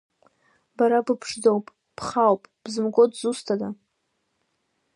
Бара 0.75 1.05
быԥшӡоуп, 1.05 1.65
бхаауп, 1.97 2.43
бзымго 2.63 3.03
дзусҭада?! 3.11 3.69